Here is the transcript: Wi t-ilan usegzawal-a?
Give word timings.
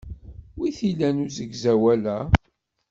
Wi 0.57 0.69
t-ilan 0.77 1.17
usegzawal-a? 1.25 2.17